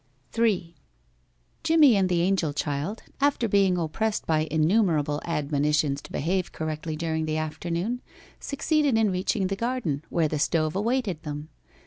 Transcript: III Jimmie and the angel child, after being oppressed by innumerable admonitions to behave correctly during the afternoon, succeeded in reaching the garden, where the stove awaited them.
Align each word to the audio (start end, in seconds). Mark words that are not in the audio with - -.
III 0.35 0.73
Jimmie 1.63 1.95
and 1.95 2.09
the 2.09 2.21
angel 2.23 2.53
child, 2.53 3.03
after 3.19 3.47
being 3.47 3.77
oppressed 3.77 4.25
by 4.25 4.47
innumerable 4.49 5.21
admonitions 5.25 6.01
to 6.01 6.11
behave 6.11 6.51
correctly 6.51 6.95
during 6.95 7.25
the 7.27 7.37
afternoon, 7.37 8.01
succeeded 8.39 8.97
in 8.97 9.11
reaching 9.11 9.45
the 9.45 9.55
garden, 9.55 10.03
where 10.09 10.27
the 10.27 10.39
stove 10.39 10.75
awaited 10.75 11.21
them. 11.21 11.49